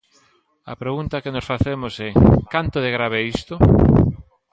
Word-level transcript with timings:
A 0.71 0.73
pregunta 0.81 1.21
que 1.23 1.33
nos 1.35 1.47
facemos 1.51 1.93
é: 2.09 2.11
canto 2.53 2.77
de 2.81 2.93
grave 2.95 3.17
é 3.21 3.27
isto? 3.35 3.55